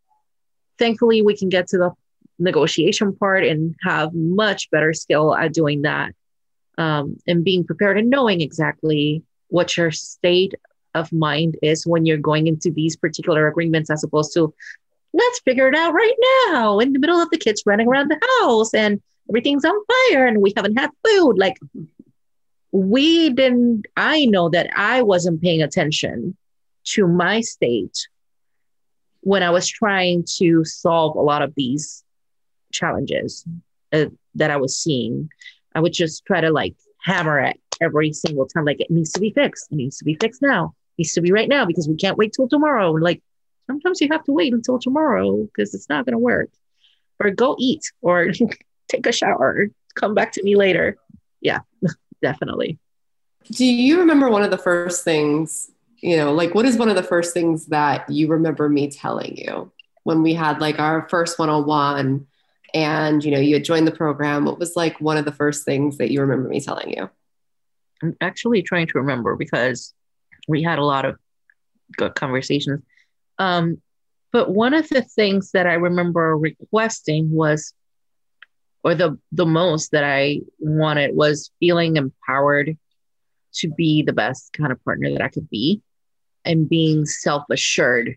[0.79, 1.91] thankfully we can get to the
[2.39, 6.13] negotiation part and have much better skill at doing that
[6.79, 10.55] um, and being prepared and knowing exactly what your state
[10.95, 14.55] of mind is when you're going into these particular agreements as opposed to
[15.13, 16.15] let's figure it out right
[16.49, 19.75] now in the middle of the kids running around the house and everything's on
[20.11, 21.35] fire and we haven't had food.
[21.39, 21.59] Like
[22.73, 26.37] we didn't, I know that I wasn't paying attention
[26.85, 28.09] to my state
[29.21, 32.03] when I was trying to solve a lot of these
[32.73, 33.45] challenges
[33.93, 35.29] uh, that I was seeing.
[35.75, 39.21] I would just try to like hammer it every single time, like it needs to
[39.21, 39.71] be fixed.
[39.71, 40.75] It needs to be fixed now.
[40.99, 42.93] Needs to be right now because we can't wait till tomorrow.
[42.93, 43.23] Like
[43.67, 46.51] sometimes you have to wait until tomorrow because it's not going to work.
[47.21, 48.33] Or go eat or
[48.89, 50.97] take a shower, come back to me later.
[51.41, 51.61] Yeah,
[52.23, 52.79] definitely.
[53.51, 56.97] Do you remember one of the first things, you know, like what is one of
[56.97, 59.73] the first things that you remember me telling you
[60.05, 62.27] when we had like our first one on one
[62.75, 64.45] and, you know, you had joined the program?
[64.45, 67.11] What was like one of the first things that you remember me telling you?
[68.03, 69.95] I'm actually trying to remember because
[70.49, 71.17] we had a lot of
[71.97, 72.83] good conversations.
[73.39, 73.81] Um,
[74.33, 77.75] but one of the things that I remember requesting was,
[78.83, 82.77] or the the most that I wanted was feeling empowered
[83.55, 85.83] to be the best kind of partner that I could be,
[86.45, 88.17] and being self assured.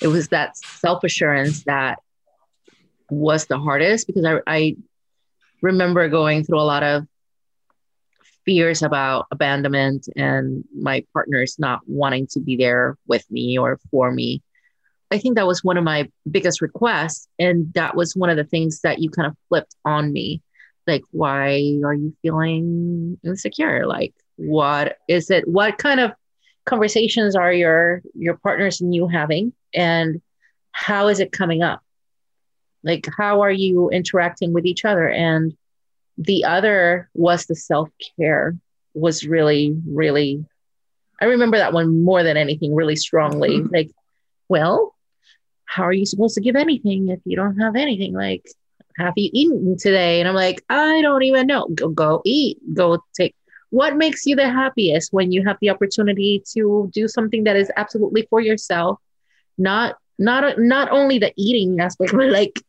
[0.00, 1.98] It was that self assurance that
[3.10, 4.76] was the hardest because I, I
[5.62, 7.06] remember going through a lot of
[8.44, 14.10] fears about abandonment and my partners not wanting to be there with me or for
[14.10, 14.42] me.
[15.10, 17.28] I think that was one of my biggest requests.
[17.38, 20.42] And that was one of the things that you kind of flipped on me.
[20.86, 23.86] Like, why are you feeling insecure?
[23.86, 25.46] Like, what is it?
[25.46, 26.12] What kind of
[26.64, 29.52] conversations are your your partners and you having?
[29.74, 30.20] And
[30.72, 31.82] how is it coming up?
[32.82, 35.08] Like, how are you interacting with each other?
[35.08, 35.54] And
[36.18, 38.56] the other was the self care
[38.94, 40.44] was really, really,
[41.20, 43.58] I remember that one more than anything really strongly.
[43.58, 43.74] Mm-hmm.
[43.74, 43.90] Like,
[44.48, 44.94] well,
[45.64, 48.12] how are you supposed to give anything if you don't have anything?
[48.12, 48.44] Like,
[48.98, 50.20] have you eaten today?
[50.20, 51.68] And I'm like, I don't even know.
[51.68, 52.58] Go, go eat.
[52.74, 53.34] Go take.
[53.70, 57.70] What makes you the happiest when you have the opportunity to do something that is
[57.76, 58.98] absolutely for yourself,
[59.56, 62.60] not not not only the eating aspect, but like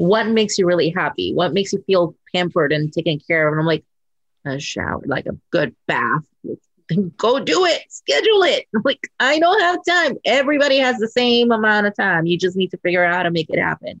[0.00, 1.34] what makes you really happy?
[1.34, 3.52] What makes you feel pampered and taken care of?
[3.52, 3.84] And I'm like,
[4.46, 6.24] a shower, like a good bath.
[7.18, 8.64] Go do it, schedule it.
[8.74, 10.16] I'm like, I don't have time.
[10.24, 12.24] Everybody has the same amount of time.
[12.24, 14.00] You just need to figure out how to make it happen.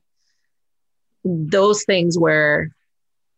[1.22, 2.70] Those things were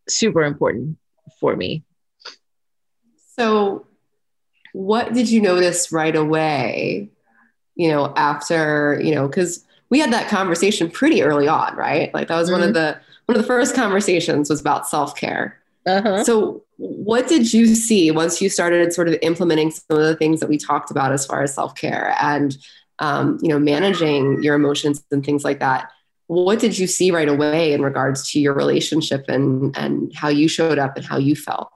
[0.09, 0.99] super important
[1.41, 1.83] for me.
[3.37, 3.89] So,
[4.73, 7.11] what did you notice right away?
[7.75, 12.13] You know, after you know, because we had that conversation pretty early on, right?
[12.15, 12.61] Like that was mm-hmm.
[12.61, 15.61] one of the one of the first conversations was about self care.
[15.87, 16.25] Uh-huh.
[16.25, 20.41] So, what did you see once you started sort of implementing some of the things
[20.41, 22.57] that we talked about as far as self care and
[23.01, 25.91] um, you know managing your emotions and things like that?
[26.27, 30.49] What did you see right away in regards to your relationship and and how you
[30.49, 31.69] showed up and how you felt?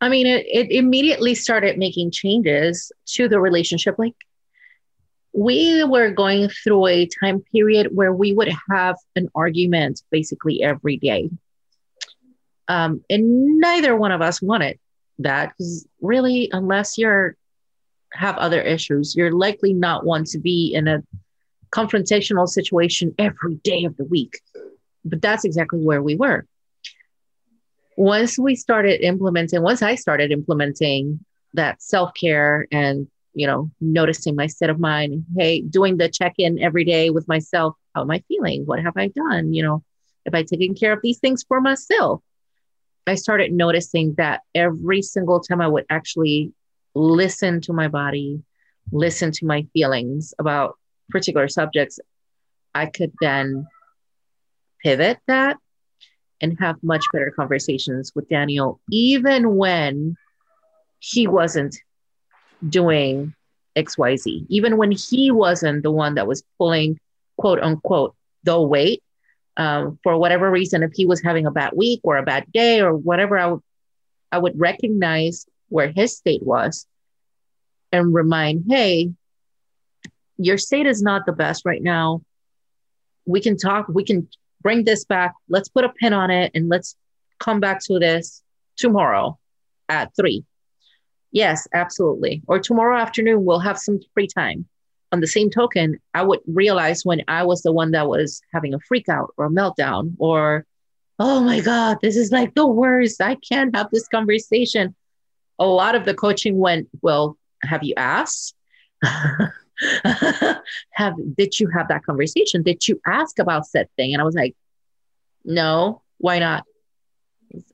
[0.00, 3.98] I mean, it, it immediately started making changes to the relationship.
[3.98, 4.14] Like
[5.32, 10.96] we were going through a time period where we would have an argument basically every
[10.96, 11.30] day.
[12.66, 14.78] Um, and neither one of us wanted
[15.20, 17.36] that because really, unless you're
[18.12, 21.02] have other issues, you're likely not one to be in a
[21.70, 24.40] confrontational situation every day of the week.
[25.04, 26.46] But that's exactly where we were.
[27.96, 34.34] Once we started implementing, once I started implementing that self care and you know, noticing
[34.34, 35.24] my state of mind.
[35.36, 37.74] Hey, doing the check in every day with myself.
[37.94, 38.64] How am I feeling?
[38.64, 39.54] What have I done?
[39.54, 39.84] You know,
[40.26, 42.22] have I taken care of these things for myself?
[43.06, 46.52] I started noticing that every single time I would actually
[46.94, 48.42] listen to my body,
[48.92, 50.76] listen to my feelings about
[51.08, 51.98] particular subjects,
[52.74, 53.66] I could then
[54.82, 55.56] pivot that
[56.40, 60.16] and have much better conversations with Daniel, even when
[61.00, 61.76] he wasn't
[62.66, 63.34] doing
[63.76, 66.98] XYZ, even when he wasn't the one that was pulling
[67.36, 69.02] quote unquote the weight.
[69.56, 72.80] Um, for whatever reason, if he was having a bad week or a bad day
[72.80, 73.62] or whatever, I would
[74.30, 76.86] I would recognize where his state was
[77.92, 79.10] and remind, hey,
[80.36, 82.22] your state is not the best right now.
[83.26, 84.28] We can talk, we can
[84.62, 85.34] bring this back.
[85.48, 86.96] Let's put a pin on it and let's
[87.38, 88.42] come back to this
[88.76, 89.38] tomorrow
[89.88, 90.44] at three.
[91.30, 92.42] Yes, absolutely.
[92.46, 94.66] Or tomorrow afternoon, we'll have some free time.
[95.10, 98.74] On the same token, I would realize when I was the one that was having
[98.74, 100.66] a freak out or a meltdown, or,
[101.18, 103.22] oh my God, this is like the worst.
[103.22, 104.94] I can't have this conversation.
[105.58, 108.54] A lot of the coaching went, well, have you asked?
[110.90, 112.62] have did you have that conversation?
[112.62, 114.12] Did you ask about said thing?
[114.12, 114.54] And I was like,
[115.44, 116.64] no, why not?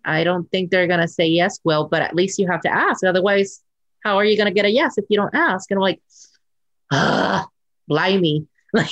[0.04, 2.72] I don't think they're going to say yes, Will, but at least you have to
[2.72, 3.04] ask.
[3.04, 3.62] Otherwise,
[4.04, 5.70] how are you going to get a yes if you don't ask?
[5.70, 6.00] And I'm like,
[6.92, 7.46] ah,
[7.88, 8.46] blimey.
[8.74, 8.90] Like,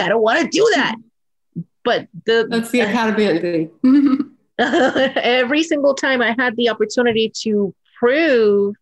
[0.00, 0.94] I don't want to do that.
[1.82, 3.68] But the that's the accountability.
[4.58, 8.76] every single time I had the opportunity to prove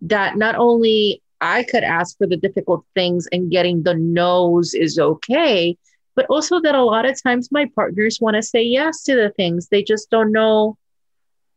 [0.00, 4.98] that not only I could ask for the difficult things and getting the no's is
[4.98, 5.76] okay,
[6.14, 9.30] but also that a lot of times my partners want to say yes to the
[9.30, 9.68] things.
[9.68, 10.76] They just don't know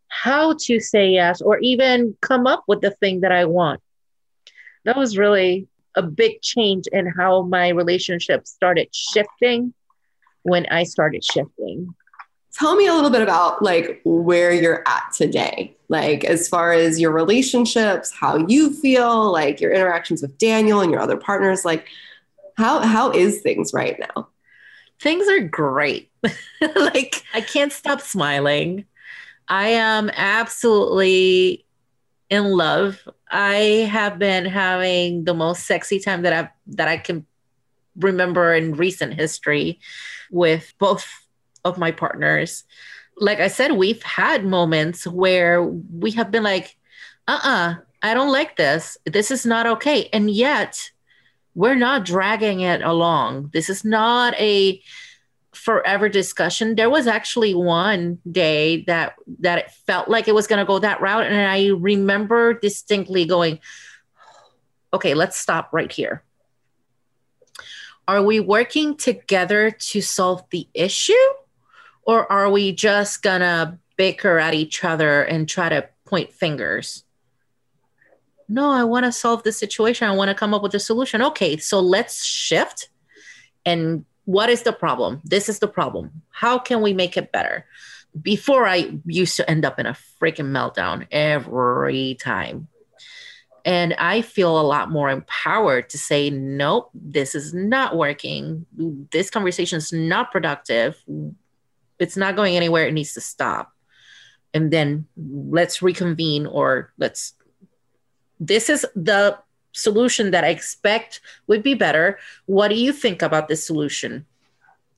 [0.07, 3.81] how to say yes or even come up with the thing that I want.
[4.85, 9.73] That was really a big change in how my relationship started shifting
[10.43, 11.93] when I started shifting.
[12.53, 15.75] Tell me a little bit about like where you're at today.
[15.89, 20.91] Like as far as your relationships, how you feel, like your interactions with Daniel and
[20.91, 21.87] your other partners, like
[22.55, 24.27] how how is things right now?
[25.03, 26.09] Things are great.
[26.75, 28.85] like I can't stop smiling.
[29.47, 31.65] I am absolutely
[32.29, 33.07] in love.
[33.29, 37.25] I have been having the most sexy time that I've that I can
[37.97, 39.79] remember in recent history
[40.31, 41.07] with both
[41.65, 42.63] of my partners.
[43.17, 46.75] Like I said, we've had moments where we have been like,
[47.27, 48.97] uh-uh, I don't like this.
[49.05, 50.09] This is not okay.
[50.11, 50.89] And yet
[51.55, 53.49] we're not dragging it along.
[53.53, 54.81] This is not a
[55.53, 56.75] forever discussion.
[56.75, 60.79] There was actually one day that that it felt like it was going to go
[60.79, 63.59] that route and I remember distinctly going
[64.93, 66.23] okay, let's stop right here.
[68.07, 71.13] Are we working together to solve the issue
[72.03, 77.03] or are we just going to bicker at each other and try to point fingers?
[78.47, 80.07] No, I want to solve the situation.
[80.07, 81.21] I want to come up with a solution.
[81.21, 82.89] Okay, so let's shift.
[83.65, 85.21] And what is the problem?
[85.23, 86.21] This is the problem.
[86.29, 87.65] How can we make it better?
[88.21, 92.67] Before I used to end up in a freaking meltdown every time.
[93.65, 98.65] And I feel a lot more empowered to say, nope, this is not working.
[99.11, 101.01] This conversation is not productive.
[101.97, 102.87] It's not going anywhere.
[102.87, 103.71] It needs to stop.
[104.53, 107.33] And then let's reconvene or let's.
[108.47, 109.37] This is the
[109.71, 112.19] solution that I expect would be better.
[112.45, 114.25] What do you think about this solution?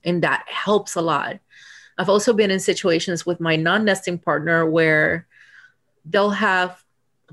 [0.04, 1.38] And that helps a lot.
[1.96, 5.26] I've also been in situations with my non nesting partner where
[6.04, 6.82] they'll have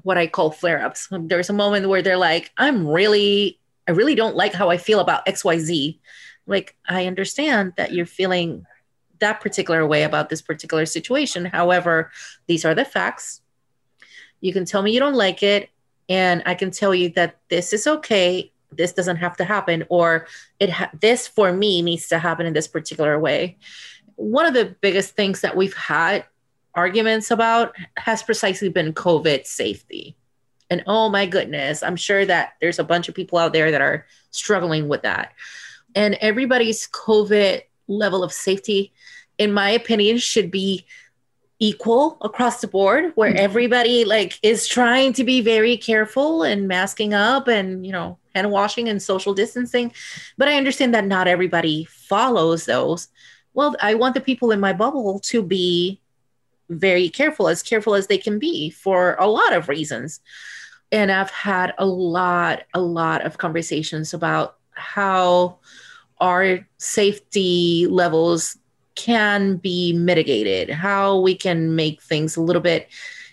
[0.03, 1.07] what I call flare ups.
[1.11, 4.99] There's a moment where they're like, I'm really, I really don't like how I feel
[4.99, 5.99] about XYZ.
[6.45, 8.65] Like, I understand that you're feeling
[9.19, 11.45] that particular way about this particular situation.
[11.45, 12.11] However,
[12.47, 13.41] these are the facts.
[14.41, 15.69] You can tell me you don't like it,
[16.09, 18.51] and I can tell you that this is okay.
[18.71, 20.27] This doesn't have to happen, or
[20.59, 23.57] it ha- this for me needs to happen in this particular way.
[24.15, 26.25] One of the biggest things that we've had
[26.75, 30.15] arguments about has precisely been COVID safety.
[30.69, 33.81] And oh my goodness, I'm sure that there's a bunch of people out there that
[33.81, 35.33] are struggling with that.
[35.93, 38.91] And everybody's COVID level of safety,
[39.37, 40.85] in my opinion, should be
[41.59, 43.39] equal across the board where mm-hmm.
[43.39, 48.49] everybody like is trying to be very careful and masking up and you know hand
[48.51, 49.93] washing and social distancing
[50.37, 53.07] but i understand that not everybody follows those
[53.53, 56.01] well i want the people in my bubble to be
[56.69, 60.19] very careful, as careful as they can be for a lot of reasons.
[60.91, 65.59] And I've had a lot, a lot of conversations about how
[66.19, 68.57] our safety levels
[68.95, 72.89] can be mitigated, how we can make things a little bit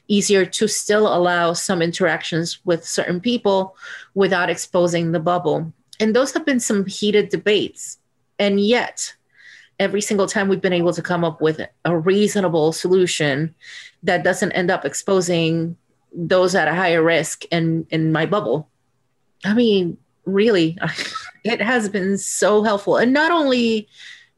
[0.09, 3.77] easier to still allow some interactions with certain people
[4.15, 5.73] without exposing the bubble.
[6.01, 7.99] And those have been some heated debates.
[8.39, 9.15] And yet,
[9.81, 13.55] every single time we've been able to come up with a reasonable solution
[14.03, 15.77] that doesn't end up exposing
[16.13, 18.69] those at a higher risk in in my bubble
[19.45, 19.97] i mean
[20.27, 20.77] really
[21.45, 23.89] it has been so helpful and not only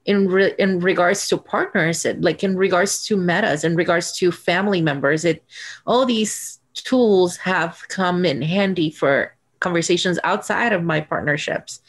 [0.05, 4.33] in re- in regards to partners it, like in regards to metas in regards to
[4.33, 5.45] family members it
[5.87, 11.81] all these tools have come in handy for conversations outside of my partnerships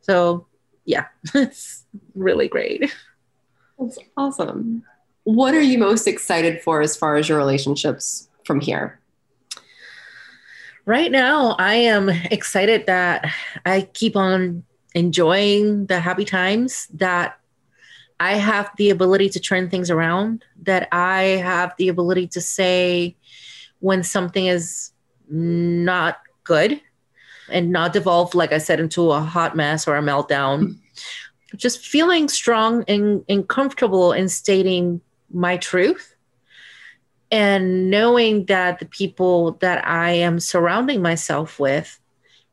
[0.00, 0.46] so
[0.86, 1.80] yeah it's
[2.14, 2.94] really great.
[3.78, 4.84] That's awesome.
[5.24, 9.00] What are you most excited for as far as your relationships from here?
[10.86, 13.30] Right now, I am excited that
[13.64, 17.38] I keep on enjoying the happy times, that
[18.20, 23.16] I have the ability to turn things around, that I have the ability to say
[23.80, 24.92] when something is
[25.28, 26.80] not good
[27.50, 31.56] and not devolve, like I said, into a hot mess or a meltdown hmm.
[31.56, 35.00] just feeling strong and, and comfortable in stating
[35.32, 36.14] my truth
[37.30, 41.98] and knowing that the people that I am surrounding myself with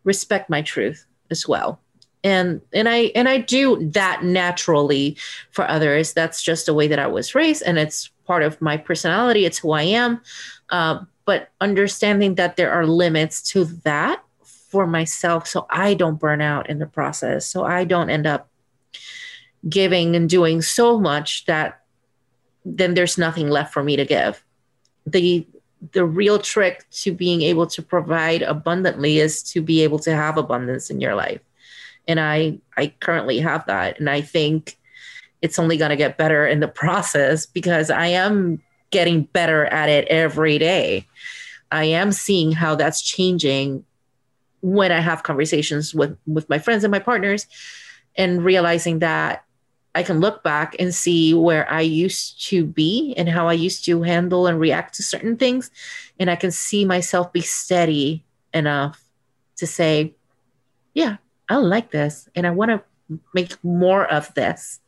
[0.04, 1.82] respect my truth as well.
[2.28, 5.16] And and I and I do that naturally
[5.52, 6.12] for others.
[6.12, 9.46] That's just the way that I was raised, and it's part of my personality.
[9.46, 10.20] It's who I am.
[10.70, 16.42] Uh, but understanding that there are limits to that for myself, so I don't burn
[16.42, 18.50] out in the process, so I don't end up
[19.70, 21.80] giving and doing so much that
[22.66, 24.44] then there's nothing left for me to give.
[25.06, 25.48] The
[25.94, 30.38] the real trick to being able to provide abundantly is to be able to have
[30.38, 31.40] abundance in your life.
[32.08, 34.78] And I I currently have that and I think
[35.42, 39.90] it's only going to get better in the process because I am getting better at
[39.90, 41.06] it every day.
[41.72, 43.84] I am seeing how that's changing
[44.62, 47.46] when I have conversations with with my friends and my partners
[48.16, 49.44] and realizing that
[49.98, 53.84] I can look back and see where I used to be and how I used
[53.86, 55.72] to handle and react to certain things.
[56.20, 59.04] And I can see myself be steady enough
[59.56, 60.14] to say,
[60.94, 61.18] yeah,
[61.50, 64.80] I like this and I want to make more of this.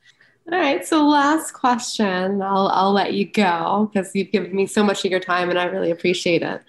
[0.52, 0.86] All right.
[0.86, 2.42] So last question.
[2.42, 5.60] I'll I'll let you go because you've given me so much of your time and
[5.60, 6.62] I really appreciate it.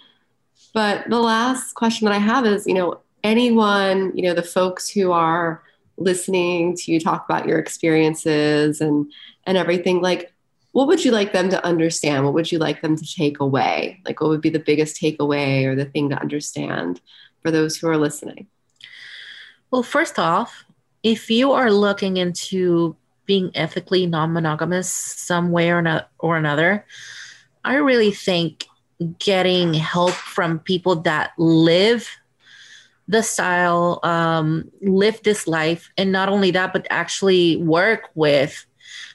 [0.74, 4.88] But the last question that I have is, you know, anyone, you know, the folks
[4.88, 5.62] who are
[6.00, 9.12] listening to you talk about your experiences and
[9.44, 10.32] and everything like
[10.72, 14.00] what would you like them to understand what would you like them to take away
[14.06, 17.00] like what would be the biggest takeaway or the thing to understand
[17.42, 18.46] for those who are listening
[19.70, 20.64] well first off
[21.02, 22.96] if you are looking into
[23.26, 26.84] being ethically non-monogamous some way or, not, or another
[27.64, 28.66] i really think
[29.18, 32.08] getting help from people that live
[33.10, 38.64] the style, um, live this life, and not only that, but actually work with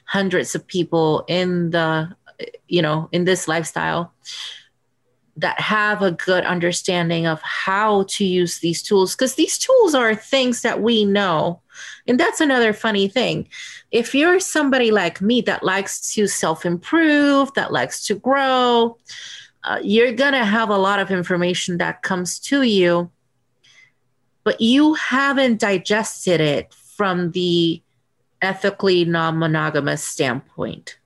[0.04, 2.14] hundreds of people in the,
[2.68, 4.12] you know, in this lifestyle.
[5.36, 10.14] That have a good understanding of how to use these tools because these tools are
[10.14, 11.60] things that we know.
[12.06, 13.48] And that's another funny thing.
[13.90, 18.96] If you're somebody like me that likes to self-improve that likes to grow
[19.64, 23.10] uh, you're going to have a lot of information that comes to you
[24.46, 27.82] but you haven't digested it from the
[28.40, 30.98] ethically non-monogamous standpoint.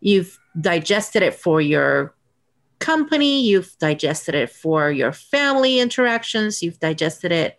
[0.00, 2.14] You've digested it for your
[2.84, 7.56] company, you've digested it for your family interactions, you've digested it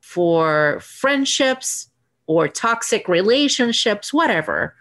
[0.00, 1.88] for friendships
[2.26, 4.74] or toxic relationships, whatever.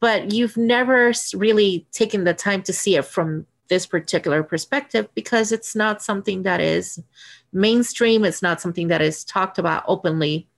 [0.00, 5.52] But you've never really taken the time to see it from this particular perspective because
[5.52, 6.98] it's not something that is
[7.52, 8.24] mainstream.
[8.24, 10.48] It's not something that is talked about openly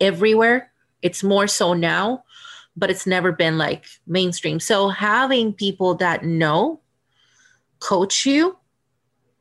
[0.00, 0.72] everywhere.
[1.00, 2.24] It's more so now,
[2.76, 4.58] but it's never been like mainstream.
[4.58, 6.80] So having people that know
[7.84, 8.56] coach you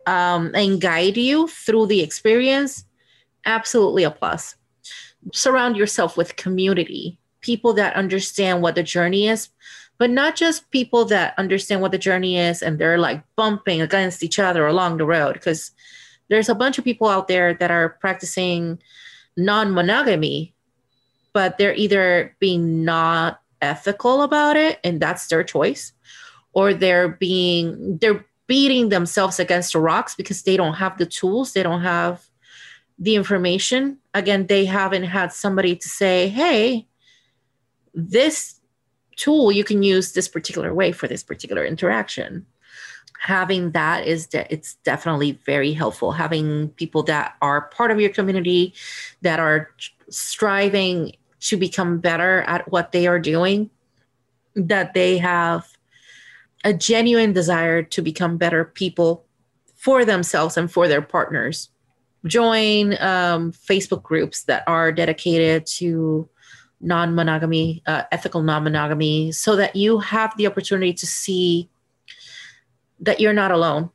[0.06, 2.84] um, and guide you through the experience,
[3.46, 4.56] absolutely a plus.
[5.32, 9.50] Surround yourself with community, people that understand what the journey is,
[9.98, 14.24] but not just people that understand what the journey is and they're like bumping against
[14.24, 15.34] each other along the road.
[15.34, 15.72] Because
[16.30, 18.80] there's a bunch of people out there that are practicing
[19.38, 20.54] non monogamy,
[21.32, 25.94] but they're either being not ethical about it, and that's their choice,
[26.52, 31.54] or they're being, they're beating themselves against the rocks because they don't have the tools,
[31.54, 32.26] they don't have
[33.00, 33.98] the information.
[34.14, 36.88] Again, they haven't had somebody to say, hey,
[37.94, 38.60] this
[39.16, 42.46] tool you can use this particular way for this particular interaction
[43.24, 48.10] having that is de- it's definitely very helpful having people that are part of your
[48.10, 48.74] community
[49.22, 49.70] that are
[50.10, 53.70] striving to become better at what they are doing
[54.56, 55.78] that they have
[56.64, 59.26] a genuine desire to become better people
[59.76, 61.70] for themselves and for their partners.
[62.26, 66.30] Join um, Facebook groups that are dedicated to
[66.80, 71.70] non monogamy, uh, ethical non monogamy, so that you have the opportunity to see
[73.02, 73.90] that you're not alone.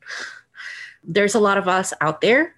[1.03, 2.53] There's a lot of us out there.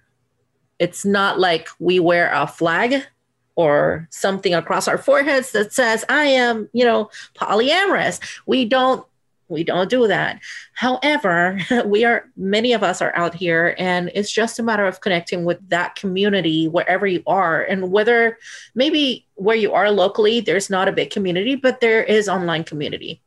[0.78, 3.06] It's not like we wear a flag
[3.54, 8.20] or something across our foreheads that says, I am, you know, polyamorous.
[8.46, 9.06] We don't
[9.52, 10.40] we don't do that.
[10.74, 15.00] However, we are, many of us are out here, and it's just a matter of
[15.00, 17.62] connecting with that community wherever you are.
[17.62, 18.38] And whether
[18.74, 23.20] maybe where you are locally, there's not a big community, but there is online community.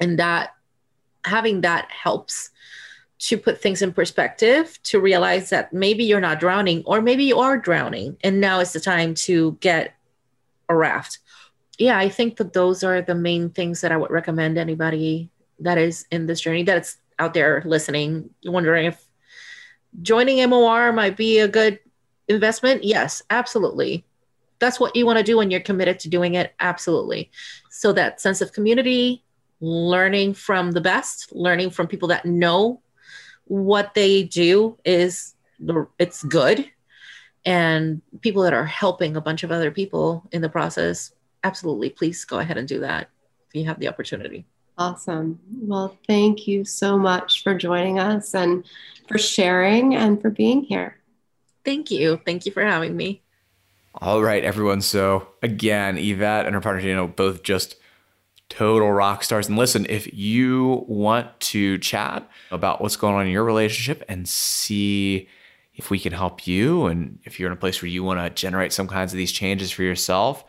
[0.00, 0.50] And that
[1.24, 2.50] having that helps
[3.18, 7.38] to put things in perspective, to realize that maybe you're not drowning, or maybe you
[7.38, 9.94] are drowning, and now is the time to get
[10.68, 11.20] a raft.
[11.78, 15.30] Yeah, I think that those are the main things that I would recommend anybody
[15.64, 19.04] that is in this journey that's out there listening, wondering if
[20.02, 21.78] joining MOR might be a good
[22.28, 22.84] investment.
[22.84, 24.04] Yes, absolutely.
[24.58, 26.54] That's what you want to do when you're committed to doing it.
[26.60, 27.30] Absolutely.
[27.70, 29.24] So that sense of community,
[29.60, 32.80] learning from the best, learning from people that know
[33.46, 35.34] what they do is
[35.98, 36.70] it's good
[37.44, 41.12] and people that are helping a bunch of other people in the process
[41.42, 43.10] absolutely please go ahead and do that
[43.48, 44.46] if you have the opportunity
[44.76, 45.38] Awesome.
[45.60, 48.64] Well, thank you so much for joining us and
[49.08, 50.96] for sharing and for being here.
[51.64, 52.20] Thank you.
[52.24, 53.22] Thank you for having me.
[53.94, 54.80] All right, everyone.
[54.80, 57.76] So, again, Yvette and her partner, you know, both just
[58.48, 59.48] total rock stars.
[59.48, 64.28] And listen, if you want to chat about what's going on in your relationship and
[64.28, 65.28] see
[65.74, 68.30] if we can help you, and if you're in a place where you want to
[68.30, 70.44] generate some kinds of these changes for yourself,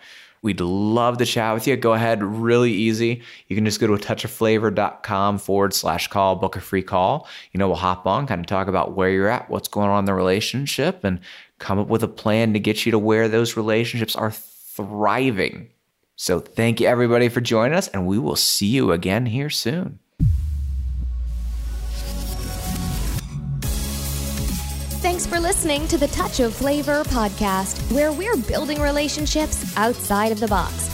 [0.46, 1.76] We'd love to chat with you.
[1.76, 3.24] Go ahead, really easy.
[3.48, 7.28] You can just go to a touchofflavor.com forward slash call, book a free call.
[7.52, 9.98] You know, we'll hop on, kind of talk about where you're at, what's going on
[9.98, 11.20] in the relationship, and
[11.58, 15.72] come up with a plan to get you to where those relationships are thriving.
[16.16, 19.98] So thank you everybody for joining us, and we will see you again here soon.
[25.06, 30.40] Thanks for listening to the Touch of Flavor podcast, where we're building relationships outside of
[30.40, 30.90] the box.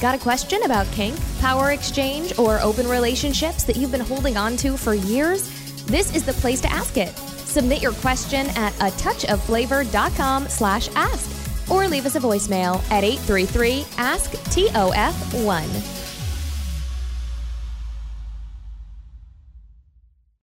[0.00, 4.56] Got a question about kink, power exchange, or open relationships that you've been holding on
[4.56, 5.50] to for years?
[5.84, 7.14] This is the place to ask it.
[7.18, 13.84] Submit your question at a touchofflavor.com slash ask or leave us a voicemail at 833
[13.98, 15.99] ask TOF1.